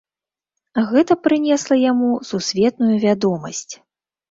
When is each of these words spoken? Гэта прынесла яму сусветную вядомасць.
Гэта 0.91 1.17
прынесла 1.27 1.79
яму 1.91 2.09
сусветную 2.33 2.95
вядомасць. 3.07 3.71